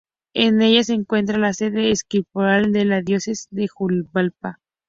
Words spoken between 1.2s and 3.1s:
la sede episcopal de la